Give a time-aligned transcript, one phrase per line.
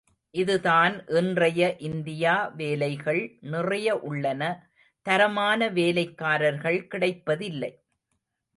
[0.33, 4.41] இதுதான் இன்றைய இந்தியா வேலைகள் நிறைய உள்ளன,
[5.05, 7.71] தரமான வேலைக்காரர்கள் கிடைப்பதில்லை.